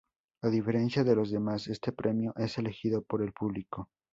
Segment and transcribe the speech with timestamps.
[0.41, 3.91] A diferencia de los demás, este premio es elegido por el público.